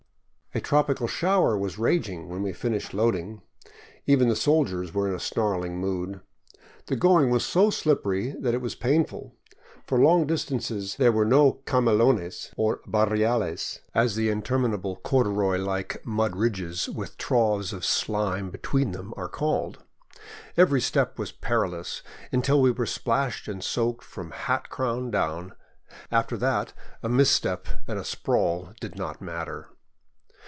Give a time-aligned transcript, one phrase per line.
[0.53, 3.41] A tropical shower was raging when we finished loading.
[4.05, 6.19] Even the soldiers were in a snarling mood.
[6.87, 9.33] The going was so slippery that it was painful.
[9.87, 11.23] For long distances there were
[11.65, 18.57] camelones or harriales, as the interminable corduroy like mud ridges with troughs of slime be
[18.59, 19.81] tween them are called.
[20.57, 25.53] Every step was perilous, until we were splashed and soaked from hat crown down;
[26.11, 29.69] after that a misstep and a sprawl did not matter.